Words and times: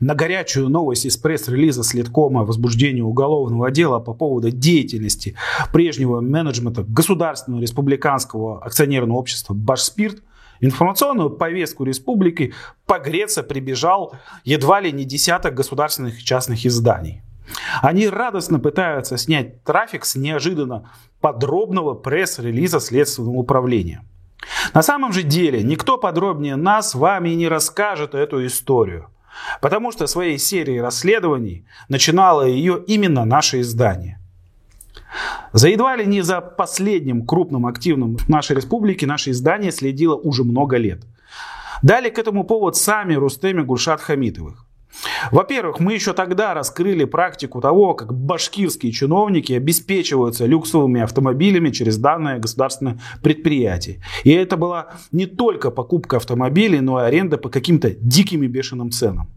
На 0.00 0.16
горячую 0.16 0.70
новость 0.70 1.06
из 1.06 1.16
пресс-релиза 1.16 1.84
Следкома 1.84 2.40
о 2.40 2.44
возбуждении 2.44 3.00
уголовного 3.00 3.70
дела 3.70 4.00
по 4.00 4.12
поводу 4.12 4.50
деятельности 4.50 5.36
прежнего 5.72 6.20
менеджмента 6.20 6.82
Государственного 6.82 7.60
республиканского 7.60 8.60
акционерного 8.64 9.18
общества 9.18 9.54
«Башспирт» 9.54 10.20
информационную 10.58 11.30
повестку 11.30 11.84
республики 11.84 12.54
погреться 12.86 13.44
прибежал 13.44 14.14
едва 14.42 14.80
ли 14.80 14.90
не 14.90 15.04
десяток 15.04 15.54
государственных 15.54 16.18
и 16.18 16.24
частных 16.24 16.66
изданий. 16.66 17.22
Они 17.80 18.08
радостно 18.08 18.58
пытаются 18.58 19.16
снять 19.16 19.62
трафик 19.62 20.04
с 20.06 20.16
неожиданно 20.16 20.90
подробного 21.20 21.94
пресс-релиза 21.94 22.80
Следственного 22.80 23.36
управления. 23.36 24.04
На 24.74 24.82
самом 24.82 25.12
же 25.12 25.22
деле 25.22 25.62
никто 25.62 25.98
подробнее 25.98 26.56
нас 26.56 26.96
вами 26.96 27.28
не 27.30 27.46
расскажет 27.46 28.16
эту 28.16 28.44
историю– 28.44 29.06
Потому 29.60 29.92
что 29.92 30.06
своей 30.06 30.38
серией 30.38 30.80
расследований 30.80 31.64
начинало 31.88 32.42
ее 32.42 32.82
именно 32.86 33.24
наше 33.24 33.60
издание. 33.60 34.18
За 35.52 35.68
едва 35.68 35.96
ли 35.96 36.06
не 36.06 36.22
за 36.22 36.40
последним 36.40 37.24
крупным 37.26 37.66
активным 37.66 38.16
в 38.16 38.28
нашей 38.28 38.56
республике 38.56 39.06
наше 39.06 39.30
издание 39.30 39.70
следило 39.70 40.16
уже 40.16 40.44
много 40.44 40.76
лет. 40.76 41.04
Дали 41.82 42.10
к 42.10 42.18
этому 42.18 42.44
повод 42.44 42.76
сами 42.76 43.14
Рустеми 43.14 43.62
Гульшат 43.62 44.00
Хамитовых. 44.00 44.66
Во-первых, 45.30 45.80
мы 45.80 45.94
еще 45.94 46.12
тогда 46.12 46.54
раскрыли 46.54 47.04
практику 47.04 47.60
того, 47.60 47.94
как 47.94 48.14
башкирские 48.14 48.92
чиновники 48.92 49.52
обеспечиваются 49.52 50.46
люксовыми 50.46 51.00
автомобилями 51.00 51.70
через 51.70 51.98
данное 51.98 52.38
государственное 52.38 53.00
предприятие. 53.22 54.02
И 54.24 54.30
это 54.30 54.56
была 54.56 54.88
не 55.12 55.26
только 55.26 55.70
покупка 55.70 56.16
автомобилей, 56.16 56.80
но 56.80 57.00
и 57.00 57.04
аренда 57.04 57.38
по 57.38 57.48
каким-то 57.48 57.90
диким 57.90 58.42
и 58.42 58.46
бешеным 58.46 58.90
ценам. 58.90 59.28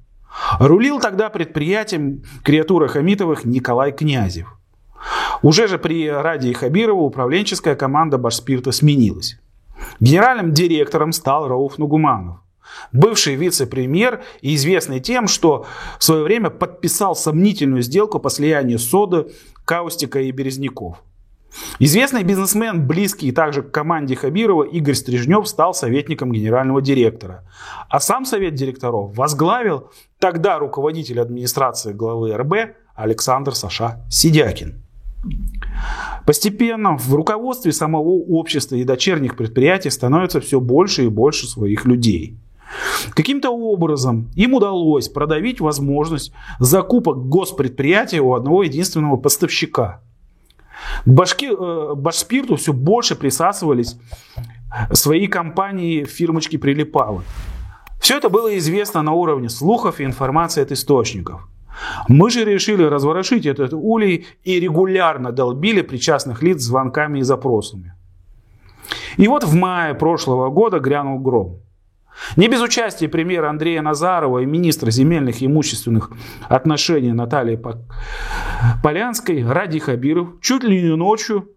Рулил 0.60 1.00
тогда 1.00 1.30
предприятием 1.30 2.24
креатура 2.44 2.88
Хамитовых 2.88 3.46
Николай 3.46 3.92
Князев. 3.92 4.58
Уже 5.42 5.68
же 5.68 5.78
при 5.78 6.10
Раде 6.10 6.54
Хабирову 6.54 7.06
управленческая 7.06 7.76
команда 7.76 8.18
Башспирта 8.18 8.72
сменилась. 8.72 9.40
Генеральным 10.00 10.54
директором 10.54 11.12
стал 11.12 11.48
Рауф 11.48 11.78
Нугуманов 11.78 12.40
бывший 12.92 13.36
вице-премьер 13.36 14.24
и 14.42 14.56
известный 14.56 15.00
тем, 15.00 15.28
что 15.28 15.66
в 16.00 16.04
свое 16.04 16.24
время 16.24 16.50
подписал 16.50 17.16
сомнительную 17.16 17.82
сделку 17.82 18.20
по 18.20 18.30
слиянию 18.30 18.80
соды, 18.80 19.28
каустика 19.66 20.20
и 20.20 20.32
березняков. 20.32 20.98
Известный 21.80 22.24
бизнесмен, 22.24 22.88
близкий 22.88 23.32
также 23.32 23.64
к 23.64 23.72
команде 23.72 24.16
Хабирова, 24.16 24.64
Игорь 24.64 24.96
Стрижнев 24.96 25.48
стал 25.48 25.74
советником 25.74 26.32
генерального 26.32 26.82
директора. 26.82 27.44
А 27.90 28.00
сам 28.00 28.26
совет 28.26 28.56
директоров 28.56 29.16
возглавил 29.16 29.90
тогда 30.20 30.60
руководитель 30.60 31.20
администрации 31.20 31.94
главы 31.94 32.36
РБ 32.36 32.76
Александр 32.96 33.56
Саша 33.56 34.06
Сидякин. 34.10 34.84
Постепенно 36.26 36.98
в 36.98 37.14
руководстве 37.14 37.72
самого 37.72 38.10
общества 38.10 38.76
и 38.76 38.84
дочерних 38.84 39.36
предприятий 39.36 39.90
становится 39.90 40.42
все 40.42 40.60
больше 40.60 41.06
и 41.06 41.10
больше 41.10 41.48
своих 41.48 41.86
людей– 41.86 42.38
Каким-то 43.12 43.50
образом 43.52 44.30
им 44.36 44.54
удалось 44.54 45.10
продавить 45.10 45.60
возможность 45.60 46.34
закупок 46.60 47.30
госпредприятия 47.30 48.22
у 48.22 48.34
одного 48.34 48.64
единственного 48.64 49.18
поставщика. 49.18 50.02
К 51.06 51.10
башке, 51.10 51.52
э, 51.52 51.94
Башспирту 51.96 52.56
все 52.56 52.74
больше 52.74 53.16
присасывались 53.16 53.98
свои 54.92 55.28
компании, 55.28 56.04
фирмочки 56.04 56.58
прилипалы. 56.58 57.24
Все 58.00 58.18
это 58.18 58.30
было 58.30 58.58
известно 58.58 59.02
на 59.02 59.14
уровне 59.14 59.50
слухов 59.50 60.00
и 60.00 60.04
информации 60.04 60.62
от 60.62 60.72
источников. 60.72 61.48
Мы 62.08 62.30
же 62.30 62.44
решили 62.44 62.84
разворошить 62.84 63.46
этот 63.46 63.74
улей 63.74 64.26
и 64.44 64.60
регулярно 64.60 65.32
долбили 65.32 65.82
причастных 65.82 66.42
лиц 66.42 66.62
звонками 66.62 67.20
и 67.20 67.24
запросами. 67.24 67.94
И 69.18 69.28
вот 69.28 69.44
в 69.44 69.54
мае 69.54 69.94
прошлого 69.94 70.50
года 70.50 70.80
грянул 70.80 71.20
гром. 71.20 71.60
Не 72.36 72.48
без 72.48 72.62
участия 72.62 73.08
премьера 73.08 73.50
Андрея 73.50 73.82
Назарова 73.82 74.40
и 74.40 74.46
министра 74.46 74.92
земельных 74.92 75.42
и 75.42 75.46
имущественных 75.46 76.12
отношений 76.50 77.14
Натальи 77.14 77.60
Полянской 78.84 79.46
Ради 79.46 79.80
Хабиров 79.80 80.42
чуть 80.42 80.64
ли 80.64 80.82
не 80.82 80.96
ночью 80.96 81.50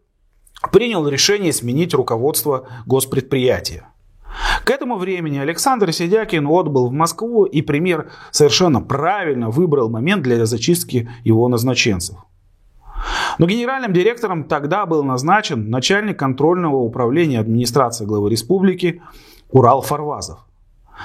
принял 0.72 1.08
решение 1.08 1.52
сменить 1.52 1.94
руководство 1.94 2.68
госпредприятия. 2.86 3.88
К 4.64 4.70
этому 4.70 4.96
времени 4.96 5.38
Александр 5.38 5.92
Сидякин 5.92 6.46
отбыл 6.46 6.88
в 6.88 6.92
Москву, 6.92 7.44
и 7.44 7.62
премьер 7.62 8.10
совершенно 8.30 8.80
правильно 8.80 9.50
выбрал 9.50 9.88
момент 9.88 10.22
для 10.22 10.46
зачистки 10.46 11.10
его 11.24 11.48
назначенцев. 11.48 12.16
Но 13.38 13.46
генеральным 13.46 13.92
директором 13.92 14.44
тогда 14.44 14.86
был 14.86 15.02
назначен 15.02 15.70
начальник 15.70 16.18
контрольного 16.18 16.76
управления 16.76 17.40
администрации 17.40 18.04
главы 18.04 18.30
республики 18.30 19.02
Урал 19.50 19.80
Фарвазов. 19.80 20.40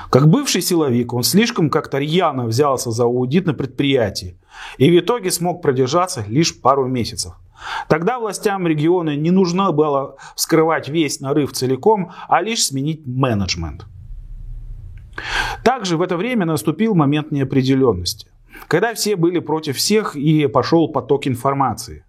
Как 0.09 0.29
бывший 0.29 0.61
силовик, 0.61 1.13
он 1.13 1.23
слишком 1.23 1.69
как-то 1.69 1.99
рьяно 1.99 2.45
взялся 2.45 2.91
за 2.91 3.03
аудит 3.03 3.45
на 3.45 3.53
предприятии 3.53 4.37
и 4.77 4.89
в 4.89 4.99
итоге 4.99 5.31
смог 5.31 5.61
продержаться 5.61 6.23
лишь 6.27 6.59
пару 6.59 6.85
месяцев. 6.85 7.33
Тогда 7.87 8.19
властям 8.19 8.67
региона 8.67 9.15
не 9.15 9.31
нужно 9.31 9.71
было 9.71 10.17
вскрывать 10.35 10.89
весь 10.89 11.19
нарыв 11.19 11.53
целиком, 11.53 12.11
а 12.27 12.41
лишь 12.41 12.65
сменить 12.65 13.05
менеджмент. 13.05 13.85
Также 15.63 15.97
в 15.97 16.01
это 16.01 16.17
время 16.17 16.45
наступил 16.45 16.93
момент 16.93 17.31
неопределенности, 17.31 18.27
когда 18.67 18.93
все 18.93 19.15
были 19.15 19.39
против 19.39 19.77
всех 19.77 20.15
и 20.15 20.47
пошел 20.47 20.89
поток 20.89 21.27
информации 21.27 22.05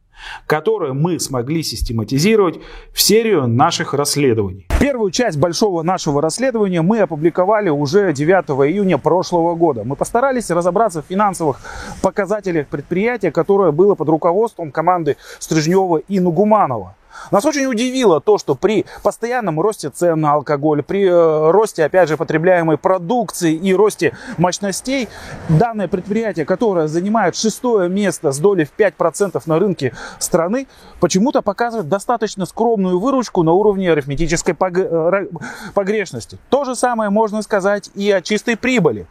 которую 0.47 0.94
мы 0.94 1.19
смогли 1.19 1.62
систематизировать 1.62 2.60
в 2.93 3.00
серию 3.00 3.47
наших 3.47 3.94
расследований. 3.94 4.66
Первую 4.81 5.10
часть 5.10 5.38
большого 5.38 5.82
нашего 5.82 6.21
расследования 6.21 6.82
мы 6.82 7.00
опубликовали 7.00 7.69
уже 7.69 8.12
9 8.12 8.71
июня 8.71 8.99
прошлого 8.99 9.55
года. 9.55 9.84
Мы 9.84 9.97
постарались 9.97 10.50
разобраться 10.50 11.03
в 11.03 11.06
финансовых 11.06 11.60
показателях 12.03 12.66
предприятия, 12.69 13.31
которое 13.31 13.72
было 13.72 13.94
под 13.94 14.09
руководством 14.09 14.71
команды 14.71 15.16
Стрижнева 15.38 15.99
и 16.09 16.21
Нугуманова. 16.21 16.94
Нас 17.31 17.44
очень 17.44 17.66
удивило 17.66 18.21
то, 18.21 18.38
что 18.38 18.54
при 18.54 18.87
постоянном 19.03 19.60
росте 19.60 19.91
цен 19.91 20.21
на 20.21 20.32
алкоголь, 20.32 20.82
при 20.82 21.06
э, 21.06 21.50
росте, 21.50 21.84
опять 21.84 22.09
же, 22.09 22.16
потребляемой 22.16 22.78
продукции 22.78 23.54
и 23.54 23.75
росте 23.75 24.16
мощностей, 24.38 25.09
данное 25.49 25.88
предприятие, 25.88 26.47
которое 26.47 26.88
занимает 26.88 27.37
шестое 27.37 27.88
место 27.88 28.32
с 28.32 28.38
долей 28.38 28.65
в 28.65 28.72
5% 28.78 29.43
на 29.47 29.59
рынке 29.59 29.94
страны, 30.19 30.66
почему-то 31.00 31.43
показывает 31.43 31.88
достаточно 31.88 32.47
скромную 32.47 32.99
выручку 32.99 33.43
на 33.43 33.53
уровне 33.53 33.91
арифметической 33.93 34.55
э, 34.59 35.26
погрешности. 35.75 36.38
То 36.50 36.65
же 36.65 36.75
самое 36.75 37.10
можно 37.10 37.43
сказать 37.43 37.91
и 37.94 38.10
о 38.10 38.21
чистой 38.21 38.56
прибыли. 38.56 39.06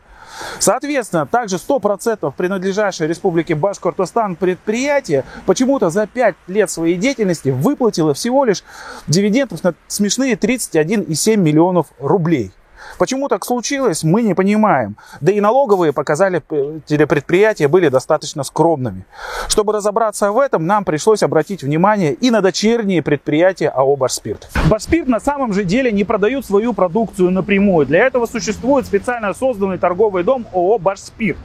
Соответственно, 0.60 1.26
также 1.26 1.58
100% 1.58 2.34
принадлежащее 2.36 3.08
республике 3.08 3.56
Башкортостан 3.56 4.36
предприятие 4.36 5.24
почему-то 5.46 5.90
за 5.90 6.08
5 6.08 6.36
лет 6.48 6.70
своей 6.70 6.96
деятельности 6.96 7.50
выплатило 7.50 8.14
всего 8.14 8.46
лишь 8.46 8.64
дивидендов 9.08 9.64
на 9.64 9.74
смешные 9.88 10.36
31,7 10.36 11.38
миллионов 11.38 11.88
рублей. 12.00 12.52
Почему 12.98 13.28
так 13.28 13.46
случилось, 13.46 14.04
мы 14.04 14.22
не 14.22 14.34
понимаем. 14.34 14.96
Да 15.22 15.32
и 15.32 15.42
налоговые 15.42 15.94
показали 15.94 16.42
телепредприятия 16.86 17.68
были 17.68 17.90
достаточно 17.90 18.44
скромными. 18.44 19.06
Чтобы 19.48 19.74
разобраться 19.74 20.32
в 20.32 20.40
этом, 20.40 20.66
нам 20.66 20.86
пришлось 20.86 21.24
обратить 21.24 21.64
внимание 21.64 22.14
и 22.14 22.32
на 22.32 22.42
дочерние 22.42 23.02
предприятия 23.02 23.70
АО 23.70 23.96
«Башспирт». 23.96 24.50
«Башспирт» 24.70 25.08
на 25.08 25.20
самом 25.20 25.54
же 25.54 25.64
деле 25.64 25.92
не 25.92 26.04
продают 26.04 26.46
свою 26.46 26.74
продукцию 26.74 27.32
напрямую. 27.32 27.86
Для 27.86 28.06
этого 28.06 28.26
существует 28.26 28.86
специально 28.86 29.34
созданный 29.34 29.78
торговый 29.78 30.24
дом 30.24 30.46
ООО 30.54 30.80
«Башспирт». 30.80 31.38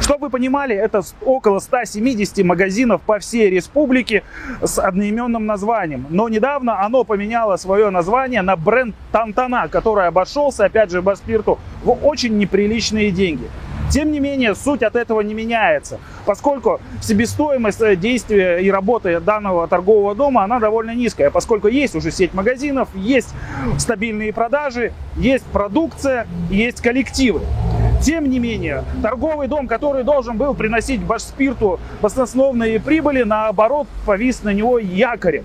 Чтобы 0.00 0.26
вы 0.26 0.30
понимали, 0.30 0.74
это 0.74 1.02
около 1.24 1.58
170 1.58 2.44
магазинов 2.44 3.00
по 3.02 3.18
всей 3.18 3.50
республике 3.50 4.22
с 4.62 4.78
одноименным 4.78 5.46
названием. 5.46 6.06
Но 6.10 6.28
недавно 6.28 6.84
оно 6.84 7.04
поменяло 7.04 7.56
свое 7.56 7.90
название 7.90 8.42
на 8.42 8.56
бренд 8.56 8.94
Тантана, 9.12 9.68
который 9.68 10.06
обошелся, 10.06 10.66
опять 10.66 10.90
же, 10.90 11.02
Баспирту 11.02 11.58
в 11.82 11.90
очень 12.06 12.36
неприличные 12.38 13.10
деньги. 13.10 13.48
Тем 13.90 14.10
не 14.10 14.18
менее, 14.18 14.54
суть 14.54 14.82
от 14.82 14.96
этого 14.96 15.20
не 15.20 15.32
меняется, 15.32 16.00
поскольку 16.24 16.80
себестоимость 17.00 17.80
э, 17.80 17.94
действия 17.94 18.58
и 18.58 18.68
работы 18.68 19.20
данного 19.20 19.68
торгового 19.68 20.14
дома, 20.16 20.42
она 20.42 20.58
довольно 20.58 20.92
низкая, 20.92 21.30
поскольку 21.30 21.68
есть 21.68 21.94
уже 21.94 22.10
сеть 22.10 22.34
магазинов, 22.34 22.88
есть 22.94 23.32
стабильные 23.78 24.32
продажи, 24.32 24.92
есть 25.16 25.44
продукция, 25.44 26.26
есть 26.50 26.80
коллективы. 26.80 27.42
Тем 28.02 28.28
не 28.30 28.38
менее, 28.38 28.84
торговый 29.02 29.48
дом, 29.48 29.66
который 29.66 30.04
должен 30.04 30.36
был 30.36 30.54
приносить 30.54 31.02
Башспирту 31.02 31.80
баснословные 32.02 32.78
прибыли, 32.78 33.22
наоборот, 33.22 33.88
повис 34.04 34.42
на 34.42 34.52
него 34.52 34.78
якорем. 34.78 35.44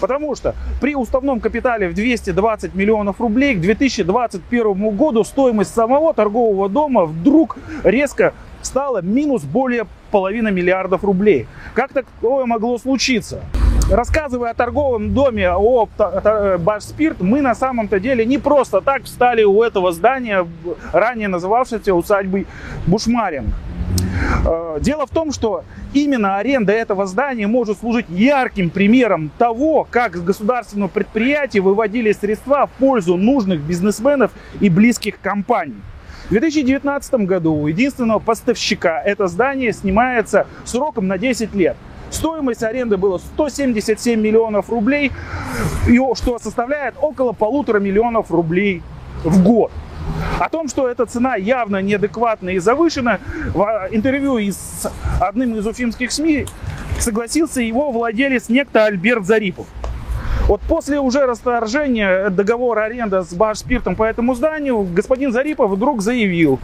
Потому 0.00 0.34
что 0.34 0.54
при 0.80 0.96
уставном 0.96 1.38
капитале 1.38 1.88
в 1.88 1.94
220 1.94 2.74
миллионов 2.74 3.20
рублей 3.20 3.54
к 3.54 3.60
2021 3.60 4.96
году 4.96 5.22
стоимость 5.22 5.74
самого 5.74 6.12
торгового 6.12 6.68
дома 6.68 7.04
вдруг 7.04 7.56
резко 7.84 8.34
стало 8.62 9.00
минус 9.00 9.42
более 9.42 9.86
половины 10.10 10.50
миллиардов 10.50 11.04
рублей. 11.04 11.46
Как 11.74 11.92
такое 11.92 12.46
могло 12.46 12.78
случиться? 12.78 13.42
Рассказывая 13.90 14.50
о 14.50 14.54
торговом 14.54 15.12
доме 15.12 15.50
о 15.50 15.88
Башспирт, 16.58 17.20
мы 17.20 17.40
на 17.40 17.54
самом-то 17.54 18.00
деле 18.00 18.24
не 18.24 18.38
просто 18.38 18.80
так 18.80 19.04
встали 19.04 19.42
у 19.42 19.62
этого 19.62 19.92
здания, 19.92 20.46
ранее 20.92 21.28
называвшейся 21.28 21.94
усадьбой 21.94 22.46
Бушмаринг. 22.86 23.54
Э, 24.44 24.78
дело 24.80 25.06
в 25.06 25.10
том, 25.10 25.32
что 25.32 25.64
именно 25.92 26.36
аренда 26.36 26.72
этого 26.72 27.06
здания 27.06 27.46
может 27.46 27.78
служить 27.78 28.06
ярким 28.08 28.70
примером 28.70 29.30
того, 29.38 29.86
как 29.90 30.16
с 30.16 30.20
государственного 30.20 30.88
предприятия 30.88 31.60
выводили 31.60 32.12
средства 32.12 32.66
в 32.66 32.70
пользу 32.78 33.16
нужных 33.16 33.60
бизнесменов 33.60 34.30
и 34.60 34.68
близких 34.68 35.20
компаний. 35.20 35.80
В 36.26 36.30
2019 36.30 37.14
году 37.26 37.54
у 37.54 37.66
единственного 37.66 38.18
поставщика 38.18 39.02
это 39.02 39.26
здание 39.26 39.72
снимается 39.72 40.46
сроком 40.64 41.06
на 41.06 41.18
10 41.18 41.54
лет. 41.54 41.76
Стоимость 42.12 42.62
аренды 42.62 42.96
была 42.96 43.18
177 43.18 44.20
миллионов 44.20 44.68
рублей, 44.68 45.10
что 46.14 46.38
составляет 46.38 46.94
около 47.00 47.32
полутора 47.32 47.80
миллионов 47.80 48.30
рублей 48.30 48.82
в 49.24 49.42
год. 49.42 49.72
О 50.38 50.48
том, 50.48 50.68
что 50.68 50.88
эта 50.88 51.06
цена 51.06 51.36
явно 51.36 51.80
неадекватна 51.80 52.50
и 52.50 52.58
завышена, 52.58 53.18
в 53.54 53.88
интервью 53.90 54.38
с 54.38 54.90
одним 55.20 55.56
из 55.56 55.66
уфимских 55.66 56.12
СМИ 56.12 56.46
согласился 56.98 57.62
его 57.62 57.90
владелец 57.90 58.48
некто 58.48 58.84
Альберт 58.84 59.24
Зарипов. 59.24 59.66
Вот 60.48 60.60
после 60.62 61.00
уже 61.00 61.24
расторжения 61.24 62.28
договора 62.28 62.84
аренды 62.84 63.22
с 63.22 63.32
Башспиртом 63.32 63.96
по 63.96 64.02
этому 64.02 64.34
зданию, 64.34 64.82
господин 64.82 65.32
Зарипов 65.32 65.70
вдруг 65.70 66.02
заявил, 66.02 66.58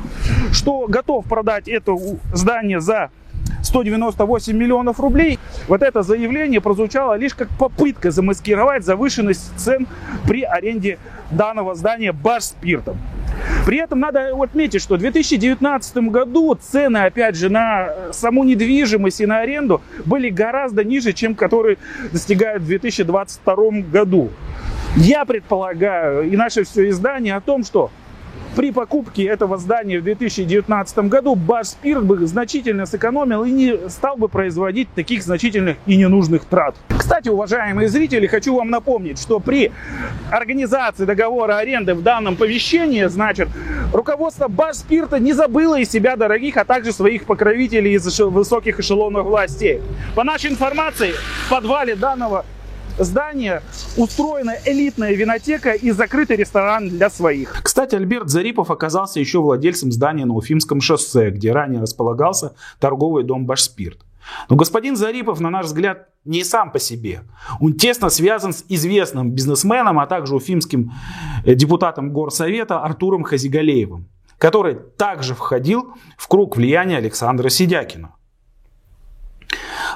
что 0.53 0.87
готов 0.89 1.25
продать 1.25 1.69
это 1.69 1.97
здание 2.35 2.81
за 2.81 3.11
198 3.69 4.57
миллионов 4.57 4.99
рублей. 4.99 5.39
Вот 5.69 5.83
это 5.83 6.03
заявление 6.03 6.61
прозвучало 6.61 7.15
лишь 7.15 7.35
как 7.35 7.49
попытка 7.59 8.11
замаскировать 8.11 8.85
завышенность 8.85 9.53
цен 9.57 9.87
при 10.27 10.43
аренде 10.43 10.99
данного 11.31 11.75
здания 11.75 12.13
Башспиртом. 12.13 12.99
При 13.67 13.79
этом 13.79 14.01
надо 14.01 14.31
отметить, 14.35 14.81
что 14.81 14.97
в 14.97 14.99
2019 14.99 15.97
году 16.09 16.55
цены, 16.55 16.99
опять 16.99 17.37
же, 17.37 17.51
на 17.51 17.91
саму 18.13 18.45
недвижимость 18.45 19.21
и 19.21 19.27
на 19.27 19.41
аренду 19.41 19.83
были 20.05 20.31
гораздо 20.31 20.83
ниже, 20.85 21.13
чем 21.13 21.35
которые 21.35 21.77
достигают 22.11 22.63
в 22.63 22.67
2022 22.67 23.55
году. 23.93 24.31
Я 24.97 25.25
предполагаю, 25.25 26.29
и 26.29 26.37
наше 26.37 26.65
все 26.65 26.89
издание 26.89 27.37
о 27.37 27.41
том, 27.41 27.63
что 27.63 27.91
при 28.59 28.73
покупке 28.73 29.23
этого 29.23 29.57
здания 29.57 30.01
в 30.01 30.03
2019 30.03 30.99
году 31.07 31.37
Башспирт 31.37 32.03
бы 32.03 32.27
значительно 32.27 32.87
сэкономил 32.87 33.45
и 33.45 33.53
не 33.53 33.89
стал 33.89 34.17
бы 34.17 34.29
производить 34.29 34.93
таких 34.97 35.23
значительных 35.23 35.77
и 35.87 35.97
ненужных 35.97 36.45
трат. 36.45 36.75
Кстати, 36.89 37.29
уважаемые 37.29 37.89
зрители, 37.89 38.27
хочу 38.27 38.57
вам 38.57 38.71
напомнить, 38.71 39.21
что 39.21 39.39
при 39.39 39.71
организации 40.33 41.05
договора 41.05 41.59
аренды 41.59 41.95
в 41.95 42.03
данном 42.03 42.35
помещении, 42.35 43.05
значит, 43.05 43.49
руководство 43.93 44.49
Башспирта 44.49 45.21
не 45.21 45.35
забыло 45.35 45.79
из 45.79 45.89
себя 45.89 46.17
дорогих, 46.17 46.57
а 46.57 46.65
также 46.65 46.91
своих 46.91 47.27
покровителей 47.27 47.93
из 47.93 48.19
высоких 48.19 48.81
эшелонов 48.81 49.27
властей. 49.27 49.81
По 50.17 50.25
нашей 50.25 50.51
информации, 50.51 51.13
в 51.47 51.51
подвале 51.51 51.95
данного 51.95 52.45
здания 52.99 53.63
устроена 53.97 54.55
элитная 54.65 55.15
винотека 55.15 55.73
и 55.73 55.91
закрытый 55.91 56.37
ресторан 56.37 56.89
для 56.89 57.11
своих. 57.11 57.61
Кстати, 57.63 57.95
Альберт 57.95 58.29
Зарипов 58.29 58.71
оказался 58.71 59.21
еще 59.21 59.41
владельцем 59.41 59.93
здания 59.93 60.25
на 60.25 60.35
Уфимском 60.35 60.81
шоссе, 60.81 61.31
где 61.31 61.53
ранее 61.53 61.81
располагался 61.81 62.55
торговый 62.81 63.25
дом 63.25 63.47
«Башспирт». 63.47 63.99
Но 64.49 64.57
господин 64.57 64.97
Зарипов, 64.97 65.41
на 65.41 65.51
наш 65.51 65.67
взгляд, 65.67 66.09
не 66.25 66.45
сам 66.45 66.71
по 66.71 66.79
себе. 66.79 67.23
Он 67.61 67.73
тесно 67.73 68.11
связан 68.11 68.53
с 68.53 68.65
известным 68.69 69.31
бизнесменом, 69.31 69.99
а 69.99 70.07
также 70.07 70.35
уфимским 70.35 70.93
э, 71.45 71.55
депутатом 71.55 72.13
Горсовета 72.13 72.81
Артуром 72.81 73.25
Хазигалеевым, 73.25 74.09
который 74.37 74.75
также 74.75 75.35
входил 75.35 75.95
в 76.17 76.29
круг 76.29 76.57
влияния 76.57 76.99
Александра 76.99 77.49
Сидякина. 77.49 78.15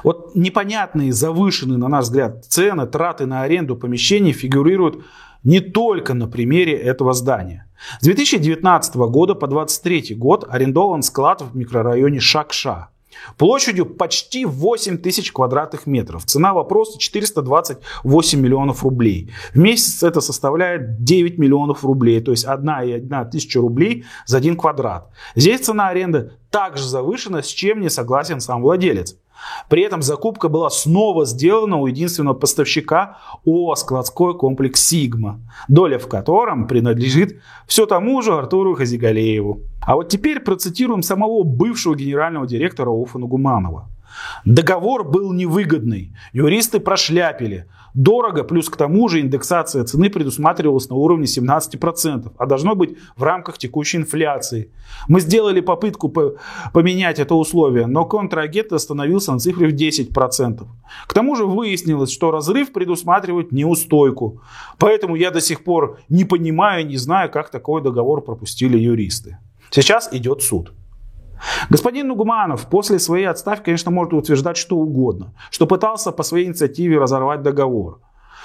Вот 0.03 0.35
непонятные, 0.35 1.13
завышенные, 1.13 1.79
на 1.79 1.89
наш 1.89 2.05
взгляд, 2.05 2.45
цены, 2.45 2.87
траты 2.87 3.27
на 3.27 3.43
аренду 3.43 3.77
помещений 3.77 4.33
фигурируют 4.33 5.05
не 5.45 5.61
только 5.61 6.15
на 6.15 6.29
примере 6.29 6.75
этого 6.75 7.13
здания. 7.13 7.69
С 8.01 8.05
2019 8.05 8.95
года 8.97 9.35
по 9.35 9.47
2023 9.47 10.15
год 10.15 10.47
арендован 10.49 11.03
склад 11.03 11.43
в 11.43 11.57
микрорайоне 11.57 12.21
Шакша. 12.21 12.89
Площадью 13.37 13.87
почти 13.87 14.45
8 14.45 14.99
тысяч 14.99 15.33
квадратных 15.33 15.87
метров. 15.87 16.25
Цена 16.25 16.55
вопроса 16.55 16.99
428 16.99 18.41
миллионов 18.41 18.83
рублей. 18.85 19.31
В 19.53 19.59
месяц 19.59 20.03
это 20.03 20.21
составляет 20.21 21.05
9 21.05 21.39
миллионов 21.39 21.85
рублей. 21.85 22.21
То 22.21 22.31
есть 22.31 22.45
1 22.45 22.69
и 22.85 22.93
1 22.93 23.31
тысяча 23.31 23.61
рублей 23.61 24.05
за 24.27 24.39
один 24.39 24.57
квадрат. 24.57 25.11
Здесь 25.35 25.61
цена 25.61 25.89
аренды 25.89 26.33
также 26.51 26.85
завышена, 26.85 27.43
с 27.43 27.49
чем 27.49 27.81
не 27.81 27.91
согласен 27.91 28.41
сам 28.41 28.63
владелец. 28.63 29.17
При 29.69 29.83
этом 29.83 30.03
закупка 30.03 30.49
была 30.49 30.71
снова 30.71 31.25
сделана 31.25 31.79
у 31.79 31.87
единственного 31.87 32.35
поставщика 32.35 33.19
ООО 33.47 33.75
«Складской 33.75 34.37
комплекс 34.37 34.81
Сигма», 34.83 35.41
доля 35.69 35.99
в 35.99 36.09
котором 36.09 36.67
принадлежит 36.67 37.41
все 37.67 37.87
тому 37.87 38.23
же 38.23 38.35
Артуру 38.35 38.75
Хазигалееву. 38.75 39.63
А 39.81 39.95
вот 39.97 40.09
теперь 40.09 40.41
процитируем 40.41 41.03
самого 41.03 41.43
бывшего 41.43 41.95
генерального 41.95 42.47
директора 42.47 42.91
ОФА 42.91 43.19
Нагуманова. 43.19 43.89
Договор 44.45 45.05
был 45.05 45.33
невыгодный, 45.33 46.15
юристы 46.33 46.81
прошляпили. 46.81 47.67
Дорого, 47.95 48.43
плюс 48.45 48.71
к 48.71 48.77
тому 48.77 49.09
же 49.09 49.21
индексация 49.21 49.85
цены 49.85 50.09
предусматривалась 50.09 50.89
на 50.89 50.97
уровне 50.97 51.27
17%, 51.27 52.33
а 52.39 52.47
должно 52.47 52.75
быть 52.75 52.97
в 53.17 53.23
рамках 53.23 53.59
текущей 53.59 53.99
инфляции. 53.99 54.71
Мы 55.09 55.21
сделали 55.21 55.61
попытку 55.61 56.13
поменять 56.73 57.19
это 57.19 57.35
условие, 57.35 57.87
но 57.87 58.07
контрагент 58.07 58.73
остановился 58.73 59.33
на 59.33 59.39
цифре 59.39 59.69
в 59.69 59.75
10%. 59.75 60.67
К 61.07 61.15
тому 61.15 61.37
же 61.37 61.45
выяснилось, 61.45 62.11
что 62.11 62.31
разрыв 62.31 62.73
предусматривает 62.73 63.53
неустойку. 63.53 64.41
Поэтому 64.79 65.17
я 65.17 65.31
до 65.31 65.41
сих 65.41 65.63
пор 65.63 65.99
не 66.09 66.25
понимаю, 66.25 66.87
не 66.87 66.97
знаю, 66.97 67.31
как 67.31 67.51
такой 67.51 67.83
договор 67.83 68.23
пропустили 68.23 68.79
юристы. 68.79 69.39
Сейчас 69.71 70.09
идет 70.13 70.43
суд. 70.43 70.73
Господин 71.71 72.09
Нугманов 72.09 72.67
после 72.69 72.99
своей 72.99 73.27
отставки, 73.27 73.65
конечно, 73.67 73.91
может 73.91 74.13
утверждать 74.13 74.57
что 74.57 74.77
угодно, 74.77 75.35
что 75.51 75.67
пытался 75.67 76.13
по 76.13 76.23
своей 76.23 76.47
инициативе 76.47 76.99
разорвать 76.99 77.43
договор. 77.43 78.01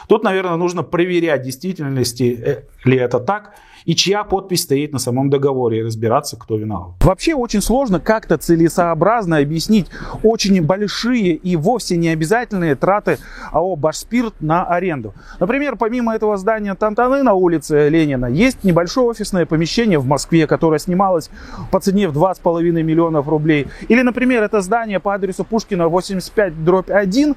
Тут, 0.08 0.24
наверное, 0.24 0.56
нужно 0.56 0.84
проверять, 0.84 1.42
действительности 1.42 2.40
э, 2.46 2.64
ли 2.88 2.98
это 2.98 3.20
так, 3.20 3.54
и 3.88 3.96
чья 3.96 4.26
подпись 4.26 4.64
стоит 4.64 4.92
на 4.92 5.00
самом 5.00 5.30
договоре 5.30 5.80
и 5.80 5.82
разбираться, 5.84 6.36
кто 6.38 6.58
виноват. 6.58 6.96
Вообще 7.00 7.34
очень 7.34 7.62
сложно 7.62 8.02
как-то 8.02 8.38
целесообразно 8.38 9.38
объяснить 9.38 9.88
очень 10.24 10.62
большие 10.62 11.36
и 11.36 11.56
вовсе 11.56 11.96
не 11.96 12.10
обязательные 12.10 12.76
траты 12.76 13.18
АО 13.54 13.78
«Башспирт» 13.78 14.42
на 14.42 14.66
аренду. 14.66 15.14
Например, 15.40 15.78
помимо 15.78 16.14
этого 16.14 16.36
здания 16.36 16.76
Тантаны 16.76 17.24
на 17.24 17.34
улице 17.34 17.88
Ленина, 17.88 18.26
есть 18.26 18.66
небольшое 18.66 19.08
офисное 19.08 19.46
помещение 19.46 20.00
в 20.00 20.06
Москве, 20.06 20.48
которое 20.48 20.80
снималось 20.80 21.30
по 21.72 21.80
цене 21.80 22.10
в 22.10 22.18
2,5 22.18 22.84
миллионов 22.84 23.30
рублей. 23.30 23.68
Или, 23.88 24.02
например, 24.02 24.44
это 24.44 24.60
здание 24.60 25.00
по 25.00 25.14
адресу 25.14 25.46
Пушкина 25.46 25.88
85 25.88 26.66
дробь 26.66 26.92
1, 26.92 27.36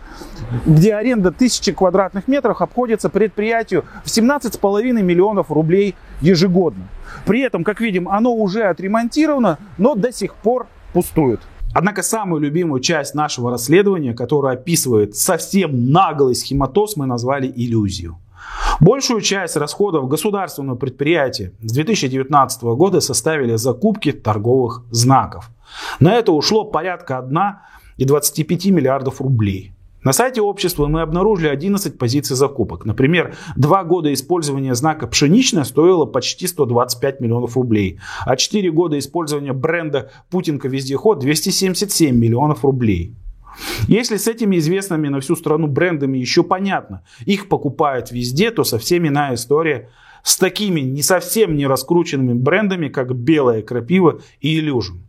где 0.66 0.97
аренда 0.97 1.28
1000 1.28 1.73
квадратных 1.75 2.26
метров 2.26 2.61
обходится 2.61 3.09
предприятию 3.09 3.85
в 4.04 4.09
17,5 4.09 5.00
миллионов 5.00 5.39
рублей 5.49 5.94
ежегодно. 6.20 6.88
При 7.25 7.40
этом, 7.40 7.64
как 7.64 7.80
видим, 7.80 8.09
оно 8.09 8.35
уже 8.35 8.64
отремонтировано, 8.64 9.59
но 9.78 9.94
до 9.94 10.12
сих 10.12 10.35
пор 10.35 10.66
пустует. 10.92 11.40
Однако 11.73 12.02
самую 12.02 12.40
любимую 12.40 12.80
часть 12.80 13.14
нашего 13.14 13.50
расследования, 13.50 14.12
которая 14.12 14.54
описывает 14.54 15.16
совсем 15.16 15.90
наглый 15.90 16.35
схематоз, 16.35 16.97
мы 16.97 17.06
назвали 17.06 17.52
иллюзию. 17.54 18.18
Большую 18.80 19.20
часть 19.20 19.56
расходов 19.56 20.09
государственного 20.09 20.76
предприятия 20.76 21.52
с 21.62 21.73
2019 21.73 22.62
года 22.62 23.00
составили 23.00 23.56
закупки 23.56 24.11
торговых 24.12 24.82
знаков. 24.90 25.50
На 26.00 26.14
это 26.14 26.32
ушло 26.32 26.64
порядка 26.64 27.25
1,25 27.99 28.70
миллиардов 28.70 29.20
рублей. 29.20 29.73
На 30.02 30.14
сайте 30.14 30.40
общества 30.40 30.87
мы 30.87 31.02
обнаружили 31.02 31.49
11 31.49 31.99
позиций 31.99 32.35
закупок. 32.35 32.87
Например, 32.87 33.35
два 33.57 33.85
года 33.85 34.12
использования 34.14 34.75
знака 34.75 35.07
«пшеничная» 35.07 35.64
стоило 35.64 36.07
почти 36.07 36.47
125 36.47 37.21
миллионов 37.21 37.57
рублей, 37.57 38.00
а 38.25 38.37
4 38.37 38.71
года 38.71 38.99
использования 38.99 39.52
бренда 39.52 40.11
«Путинка 40.30 40.69
вездеход» 40.69 41.19
277 41.19 42.16
миллионов 42.16 42.64
рублей. 42.64 43.14
Если 43.88 44.16
с 44.16 44.26
этими 44.26 44.57
известными 44.57 45.09
на 45.09 45.21
всю 45.21 45.37
страну 45.37 45.66
брендами 45.66 46.16
еще 46.16 46.42
понятно, 46.42 47.02
их 47.26 47.49
покупают 47.49 48.11
везде, 48.11 48.50
то 48.52 48.64
совсем 48.64 49.07
иная 49.07 49.35
история 49.35 49.90
с 50.23 50.38
такими 50.38 50.80
не 50.80 51.02
совсем 51.02 51.57
не 51.57 51.66
раскрученными 51.66 52.33
брендами, 52.33 52.88
как 52.88 53.14
«Белая 53.14 53.61
крапива» 53.61 54.21
и 54.40 54.59
«Илюжин». 54.59 55.02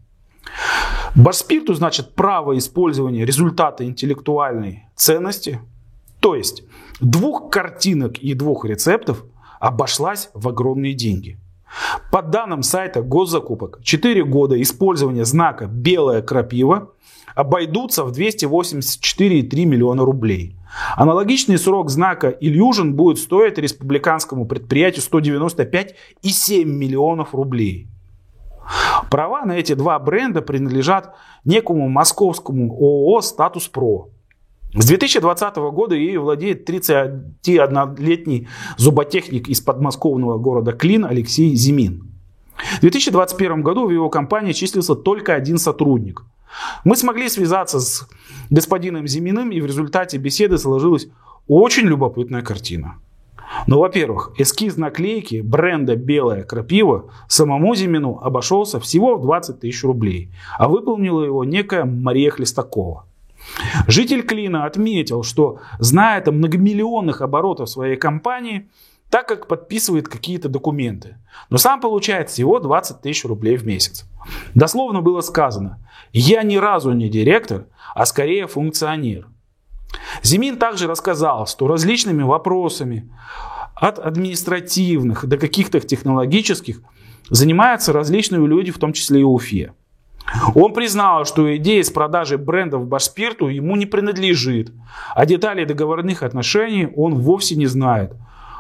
Башспирту 1.16 1.74
значит 1.74 2.16
право 2.16 2.58
использования 2.58 3.26
результата 3.26 3.84
интеллектуальной 3.84 4.86
ценности, 4.96 5.60
то 6.22 6.36
есть 6.36 6.64
двух 7.02 7.50
картинок 7.50 8.18
и 8.18 8.34
двух 8.34 8.64
рецептов 8.64 9.26
обошлась 9.60 10.30
в 10.34 10.48
огромные 10.48 10.94
деньги. 10.94 11.38
По 12.12 12.22
данным 12.22 12.64
сайта 12.64 13.02
госзакупок, 13.02 13.80
4 13.84 14.24
года 14.24 14.62
использования 14.62 15.26
знака 15.26 15.66
«белая 15.66 16.22
крапива» 16.22 16.92
обойдутся 17.36 18.04
в 18.04 18.12
284,3 18.12 19.66
миллиона 19.66 20.06
рублей. 20.06 20.56
Аналогичный 20.96 21.58
срок 21.58 21.90
знака 21.90 22.30
Illusion 22.42 22.92
будет 22.92 23.18
стоить 23.18 23.58
республиканскому 23.58 24.46
предприятию 24.46 25.04
195,7 25.04 26.64
миллионов 26.66 27.34
рублей. 27.34 27.88
Права 29.10 29.46
на 29.46 29.54
эти 29.54 29.74
два 29.74 30.00
бренда 30.00 30.42
принадлежат 30.42 31.16
некому 31.44 31.90
московскому 31.90 32.74
ООО 32.74 33.22
«Статус 33.22 33.68
Про». 33.68 34.10
С 34.74 34.86
2020 34.86 35.56
года 35.74 35.96
ею 35.96 36.22
владеет 36.22 36.70
31-летний 36.70 38.48
зуботехник 38.78 39.50
из 39.50 39.60
подмосковного 39.60 40.38
города 40.38 40.72
Клин 40.72 41.04
Алексей 41.04 41.54
Зимин. 41.56 42.10
В 42.78 42.82
2021 42.82 43.64
году 43.64 43.86
в 43.86 43.92
его 43.92 44.10
компании 44.10 44.54
числился 44.54 44.96
только 44.96 45.34
один 45.34 45.58
сотрудник. 45.58 46.24
Мы 46.86 46.96
смогли 46.96 47.28
связаться 47.28 47.82
с 47.82 48.08
господином 48.50 49.08
Зиминым, 49.08 49.52
и 49.52 49.60
в 49.60 49.66
результате 49.66 50.18
беседы 50.18 50.58
сложилась 50.58 51.08
очень 51.48 51.88
любопытная 51.88 52.42
картина. 52.42 52.96
Ну, 53.68 53.80
во-первых, 53.80 54.32
эскиз 54.38 54.78
наклейки 54.78 55.42
бренда 55.42 55.96
«Белая 55.96 56.44
крапива» 56.44 57.12
самому 57.28 57.76
Зимину 57.76 58.20
обошелся 58.22 58.80
всего 58.80 59.16
в 59.16 59.22
20 59.22 59.60
тысяч 59.60 59.84
рублей, 59.84 60.32
а 60.58 60.68
выполнила 60.68 61.24
его 61.24 61.44
некая 61.44 61.86
Мария 61.86 62.32
Хлестакова. 62.32 63.06
Житель 63.88 64.24
Клина 64.24 64.66
отметил, 64.66 65.24
что 65.24 65.60
зная 65.80 66.24
о 66.26 66.32
многомиллионных 66.32 67.22
оборотов 67.22 67.70
своей 67.70 67.98
компании, 67.98 68.70
так 69.10 69.28
как 69.28 69.48
подписывает 69.48 70.08
какие-то 70.08 70.48
документы. 70.48 71.18
Но 71.50 71.58
сам 71.58 71.82
получает 71.82 72.30
всего 72.30 72.60
20 72.60 73.02
тысяч 73.02 73.26
рублей 73.26 73.58
в 73.58 73.66
месяц. 73.66 74.06
Дословно 74.56 75.02
было 75.02 75.22
сказано, 75.22 75.80
я 76.14 76.44
ни 76.44 76.56
разу 76.56 76.92
не 76.92 77.10
директор, 77.10 77.66
а 77.94 78.06
скорее 78.06 78.48
функционер. 78.48 79.28
Зимин 80.24 80.58
также 80.58 80.88
рассказал, 80.88 81.48
что 81.48 81.68
различными 81.68 82.24
вопросами 82.24 83.10
от 83.76 84.00
административных 84.00 85.26
до 85.26 85.38
каких-то 85.38 85.80
технологических 85.80 86.82
занимаются 87.30 87.94
различные 87.94 88.46
люди, 88.46 88.72
в 88.72 88.78
том 88.78 88.94
числе 88.94 89.22
и 89.22 89.24
Уфе. 89.24 89.74
Он 90.56 90.74
признал, 90.74 91.26
что 91.26 91.56
идея 91.58 91.84
с 91.84 91.90
продажей 91.90 92.38
брендов 92.38 92.88
Башспирту 92.88 93.48
ему 93.48 93.76
не 93.76 93.86
принадлежит, 93.86 94.72
а 95.16 95.26
деталей 95.26 95.66
договорных 95.66 96.24
отношений 96.24 96.88
он 96.96 97.16
вовсе 97.16 97.56
не 97.56 97.66
знает. 97.66 98.14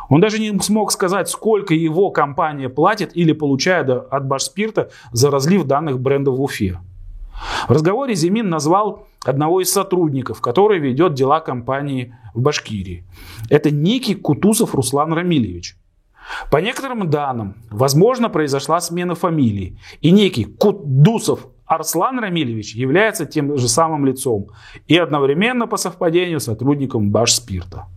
Он 0.09 0.19
даже 0.19 0.39
не 0.39 0.59
смог 0.59 0.91
сказать, 0.91 1.29
сколько 1.29 1.73
его 1.73 2.09
компания 2.09 2.67
платит 2.67 3.15
или 3.15 3.31
получает 3.31 3.89
от 3.89 4.25
Башспирта 4.25 4.89
за 5.11 5.31
разлив 5.31 5.63
данных 5.63 5.99
брендов 5.99 6.37
в 6.37 6.41
Уфе. 6.41 6.79
В 7.67 7.71
разговоре 7.71 8.15
Зимин 8.15 8.49
назвал 8.49 9.07
одного 9.23 9.61
из 9.61 9.71
сотрудников, 9.71 10.41
который 10.41 10.79
ведет 10.79 11.13
дела 11.13 11.39
компании 11.39 12.15
в 12.33 12.41
Башкирии. 12.41 13.05
Это 13.49 13.71
некий 13.71 14.15
Кутузов 14.15 14.75
Руслан 14.75 15.13
Рамильевич. 15.13 15.77
По 16.49 16.57
некоторым 16.57 17.09
данным, 17.09 17.55
возможно, 17.69 18.29
произошла 18.29 18.79
смена 18.79 19.15
фамилии, 19.15 19.77
и 20.01 20.11
некий 20.11 20.45
Кутдусов 20.45 21.47
Арслан 21.65 22.19
Рамильевич 22.19 22.75
является 22.75 23.25
тем 23.25 23.57
же 23.57 23.67
самым 23.67 24.05
лицом 24.05 24.47
и 24.87 24.97
одновременно 24.97 25.67
по 25.67 25.77
совпадению 25.77 26.39
сотрудником 26.39 27.11
Башспирта. 27.11 27.87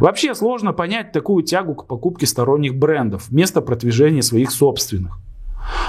Вообще 0.00 0.34
сложно 0.34 0.72
понять 0.72 1.12
такую 1.12 1.44
тягу 1.44 1.74
к 1.74 1.86
покупке 1.86 2.26
сторонних 2.26 2.76
брендов 2.76 3.28
вместо 3.28 3.60
продвижения 3.60 4.22
своих 4.22 4.50
собственных. 4.50 5.18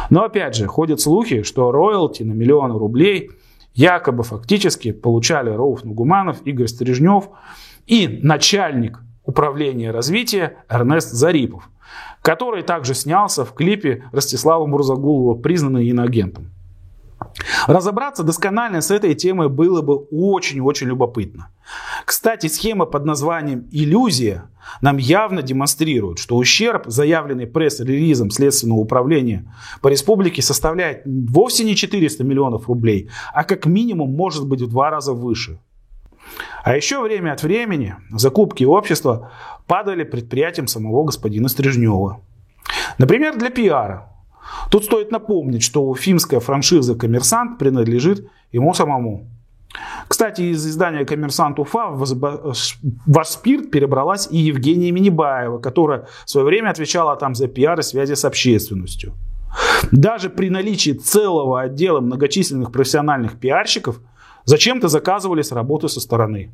Но 0.09 0.23
опять 0.23 0.55
же, 0.55 0.67
ходят 0.67 1.01
слухи, 1.01 1.41
что 1.41 1.71
роялти 1.71 2.23
на 2.23 2.33
миллионы 2.33 2.77
рублей 2.77 3.31
якобы 3.75 4.24
фактически 4.24 4.91
получали 4.91 5.50
Рауф 5.50 5.84
Нугуманов, 5.84 6.41
Игорь 6.46 6.67
Стрижнев 6.67 7.29
и 7.86 8.20
начальник 8.24 9.00
управления 9.24 9.91
развития 9.91 10.58
Эрнест 10.70 11.12
Зарипов, 11.12 11.70
который 12.22 12.63
также 12.63 12.96
снялся 12.96 13.46
в 13.46 13.53
клипе 13.53 14.05
Ростислава 14.12 14.65
Мурзагулова, 14.65 15.36
признанный 15.36 15.88
иноагентом. 15.88 16.51
Разобраться 17.67 18.24
досконально 18.24 18.81
с 18.81 18.91
этой 18.91 19.15
темой 19.15 19.50
было 19.50 19.81
бы 19.81 19.95
очень-очень 19.95 20.88
любопытно. 20.88 21.50
Кстати, 22.05 22.48
схема 22.48 22.86
под 22.86 23.05
названием 23.05 23.67
«Иллюзия» 23.72 24.50
нам 24.81 24.98
явно 24.98 25.41
демонстрирует, 25.41 26.19
что 26.19 26.38
ущерб, 26.38 26.84
заявленный 26.88 27.48
пресс-релизом 27.48 28.31
Следственного 28.31 28.79
управления 28.79 29.51
по 29.81 29.88
республике, 29.88 30.41
составляет 30.41 31.03
вовсе 31.05 31.63
не 31.63 31.75
400 31.75 32.24
миллионов 32.24 32.67
рублей, 32.67 33.10
а 33.34 33.43
как 33.43 33.65
минимум 33.65 34.15
может 34.15 34.48
быть 34.48 34.62
в 34.62 34.69
два 34.69 34.89
раза 34.89 35.13
выше. 35.13 35.60
А 36.63 36.75
еще 36.75 37.01
время 37.01 37.34
от 37.34 37.43
времени 37.43 37.95
закупки 38.12 38.63
общества 38.63 39.31
падали 39.67 40.03
предприятиям 40.03 40.67
самого 40.67 41.05
господина 41.05 41.48
Стрижнева. 41.48 42.22
Например, 42.98 43.38
для 43.38 43.50
пиара. 43.50 44.14
Тут 44.69 44.85
стоит 44.85 45.11
напомнить, 45.11 45.63
что 45.63 45.83
уфимская 45.83 46.39
франшиза 46.39 46.95
«Коммерсант» 46.95 47.57
принадлежит 47.57 48.27
ему 48.51 48.73
самому. 48.73 49.27
Кстати, 50.07 50.41
из 50.41 50.65
издания 50.65 51.05
«Коммерсант 51.05 51.59
Уфа» 51.59 51.89
ваш 51.89 53.27
спирт 53.27 53.71
перебралась 53.71 54.27
и 54.31 54.37
Евгения 54.37 54.91
Минибаева, 54.91 55.59
которая 55.59 56.07
в 56.25 56.29
свое 56.29 56.45
время 56.45 56.69
отвечала 56.69 57.15
там 57.15 57.35
за 57.35 57.47
пиар 57.47 57.79
и 57.79 57.83
связи 57.83 58.13
с 58.13 58.23
общественностью. 58.25 59.13
Даже 59.91 60.29
при 60.29 60.49
наличии 60.49 60.91
целого 60.91 61.61
отдела 61.61 62.01
многочисленных 62.01 62.71
профессиональных 62.71 63.39
пиарщиков 63.39 63.99
зачем-то 64.45 64.87
заказывались 64.87 65.51
работы 65.51 65.89
со 65.89 65.99
стороны. 65.99 66.51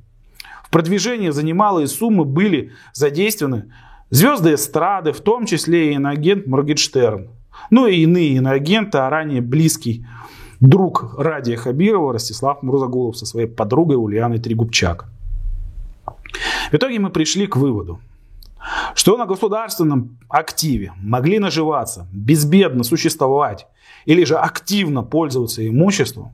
В 0.64 0.70
продвижении 0.70 1.30
за 1.30 1.44
немалые 1.44 1.88
суммы 1.88 2.26
были 2.26 2.72
задействованы 2.94 3.72
звезды 4.10 4.54
эстрады, 4.54 5.12
в 5.12 5.22
том 5.22 5.46
числе 5.46 5.92
и 5.92 5.96
иноагент 5.96 6.48
Моргенштерн. 6.48 7.30
Ну 7.70 7.88
и 7.88 8.04
иные 8.04 8.36
иноагенты, 8.36 8.98
а 8.98 9.10
ранее 9.10 9.42
близкий 9.42 10.06
друг 10.60 11.16
Радия 11.18 11.58
Хабирова 11.58 12.14
Ростислав 12.14 12.62
Мурзагулов 12.64 13.18
со 13.18 13.26
своей 13.26 13.48
подругой 13.48 13.98
Ульяной 13.98 14.40
Трегубчак. 14.40 15.06
В 16.72 16.76
итоге 16.76 17.00
мы 17.00 17.10
пришли 17.10 17.48
к 17.48 17.58
выводу, 17.58 18.00
что 18.96 19.18
на 19.18 19.26
государственном 19.26 20.18
активе 20.30 20.94
могли 21.02 21.40
наживаться, 21.40 22.08
безбедно 22.14 22.84
существовать 22.84 23.68
или 24.06 24.24
же 24.24 24.36
активно 24.36 25.04
пользоваться 25.04 25.68
имуществом 25.68 26.32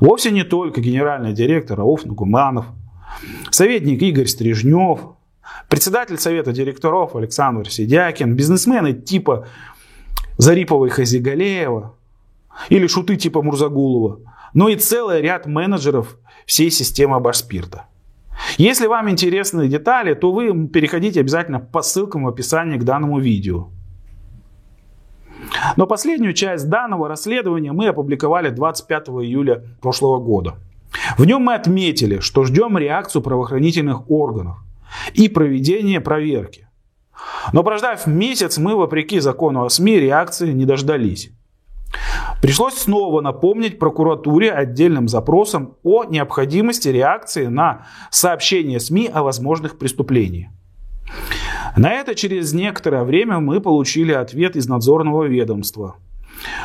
вовсе 0.00 0.30
не 0.30 0.44
только 0.44 0.80
генеральный 0.80 1.32
директор 1.32 1.78
Рауф 1.78 2.04
Нагуманов, 2.04 2.66
советник 3.50 4.02
Игорь 4.02 4.26
Стрижнев, 4.26 5.00
председатель 5.68 6.18
совета 6.18 6.52
директоров 6.52 7.16
Александр 7.16 7.70
Сидякин, 7.70 8.34
бизнесмены 8.34 8.92
типа 8.92 9.46
Зарипова 10.40 10.86
и 10.86 10.88
Хазигалеева, 10.88 11.94
или 12.70 12.86
шуты 12.86 13.16
типа 13.16 13.42
Мурзагулова, 13.42 14.20
но 14.54 14.68
и 14.68 14.76
целый 14.76 15.20
ряд 15.20 15.46
менеджеров 15.46 16.16
всей 16.46 16.70
системы 16.70 17.20
Башспирта. 17.20 17.84
Если 18.56 18.86
вам 18.86 19.10
интересны 19.10 19.68
детали, 19.68 20.14
то 20.14 20.32
вы 20.32 20.66
переходите 20.68 21.20
обязательно 21.20 21.60
по 21.60 21.82
ссылкам 21.82 22.24
в 22.24 22.28
описании 22.28 22.78
к 22.78 22.84
данному 22.84 23.20
видео. 23.20 23.68
Но 25.76 25.86
последнюю 25.86 26.32
часть 26.32 26.70
данного 26.70 27.06
расследования 27.08 27.72
мы 27.72 27.88
опубликовали 27.88 28.48
25 28.48 29.08
июля 29.08 29.62
прошлого 29.82 30.20
года. 30.20 30.54
В 31.18 31.24
нем 31.26 31.42
мы 31.42 31.54
отметили, 31.54 32.20
что 32.20 32.44
ждем 32.44 32.78
реакцию 32.78 33.20
правоохранительных 33.20 34.10
органов 34.10 34.56
и 35.12 35.28
проведение 35.28 36.00
проверки. 36.00 36.66
Но 37.52 37.62
прождав 37.62 38.06
месяц, 38.06 38.58
мы, 38.58 38.76
вопреки 38.76 39.20
закону 39.20 39.64
о 39.64 39.70
СМИ, 39.70 40.00
реакции 40.00 40.52
не 40.52 40.64
дождались. 40.64 41.30
Пришлось 42.40 42.74
снова 42.74 43.20
напомнить 43.20 43.78
прокуратуре 43.78 44.50
отдельным 44.52 45.08
запросом 45.08 45.76
о 45.82 46.04
необходимости 46.04 46.88
реакции 46.88 47.46
на 47.46 47.86
сообщения 48.10 48.80
СМИ 48.80 49.10
о 49.12 49.22
возможных 49.22 49.78
преступлениях. 49.78 50.50
На 51.76 51.92
это 51.92 52.14
через 52.14 52.52
некоторое 52.52 53.04
время 53.04 53.40
мы 53.40 53.60
получили 53.60 54.12
ответ 54.12 54.56
из 54.56 54.68
надзорного 54.68 55.24
ведомства, 55.24 55.96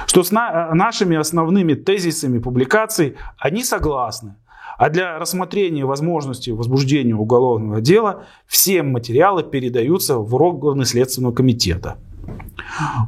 что 0.05 0.23
с 0.23 0.31
нашими 0.31 1.17
основными 1.17 1.73
тезисами 1.73 2.39
публикаций 2.39 3.15
они 3.37 3.63
согласны, 3.63 4.35
а 4.77 4.89
для 4.89 5.17
рассмотрения 5.19 5.85
возможности 5.85 6.49
возбуждения 6.49 7.15
уголовного 7.15 7.81
дела 7.81 8.23
все 8.45 8.83
материалы 8.83 9.43
передаются 9.43 10.17
в 10.17 10.33
органы 10.35 10.85
Следственного 10.85 11.33
комитета. 11.33 11.97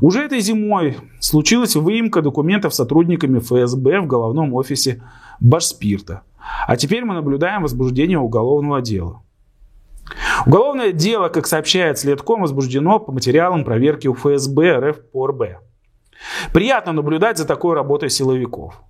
Уже 0.01 0.23
этой 0.23 0.39
зимой 0.39 0.97
случилась 1.19 1.75
выемка 1.75 2.21
документов 2.21 2.73
сотрудниками 2.73 3.39
ФСБ 3.39 4.01
в 4.01 4.07
головном 4.07 4.53
офисе 4.53 5.01
Башспирта. 5.39 6.21
А 6.67 6.77
теперь 6.77 7.03
мы 7.03 7.13
наблюдаем 7.13 7.63
возбуждение 7.63 8.19
уголовного 8.19 8.81
дела. 8.81 9.21
Уголовное 10.45 10.93
дело, 10.93 11.27
как 11.29 11.47
сообщает 11.47 11.99
Следком, 11.99 12.41
возбуждено 12.41 12.99
по 12.99 13.11
материалам 13.11 13.65
проверки 13.65 14.07
у 14.07 14.13
ФСБ 14.13 14.79
РФ 14.79 15.01
по 15.11 15.27
РБ. 15.27 15.41
Приятно 16.53 16.93
наблюдать 16.93 17.37
за 17.37 17.45
такой 17.45 17.75
работой 17.75 18.09
силовиков. 18.09 18.81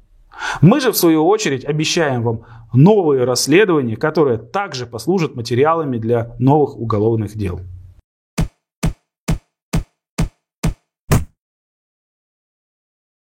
Мы 0.61 0.79
же, 0.79 0.91
в 0.91 0.97
свою 0.97 1.27
очередь, 1.27 1.65
обещаем 1.65 2.23
вам 2.23 2.41
новые 2.73 3.23
расследования, 3.23 3.95
которые 3.95 4.37
также 4.37 4.85
послужат 4.85 5.35
материалами 5.35 5.97
для 5.97 6.35
новых 6.39 6.75
уголовных 6.77 7.35
дел. 7.35 7.59